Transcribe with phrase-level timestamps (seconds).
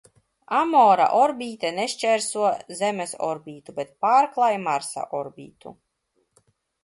[0.59, 2.47] Amora orbīta nešķērso
[2.79, 5.75] Zemes orbītu, bet pārklāj Marsa orbītu.